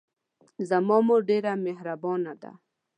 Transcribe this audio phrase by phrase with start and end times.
[0.69, 2.51] زما مور ډېره محربانه ده